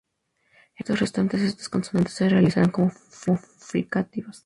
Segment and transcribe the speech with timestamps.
[0.01, 0.07] En
[0.77, 4.39] los contextos restantes estas consonantes se realizarán como fricativas.